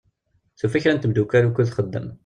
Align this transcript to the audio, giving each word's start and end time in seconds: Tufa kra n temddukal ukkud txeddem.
Tufa 0.59 0.79
kra 0.83 0.93
n 0.93 0.97
temddukal 0.99 1.47
ukkud 1.47 1.67
txeddem. 1.67 2.07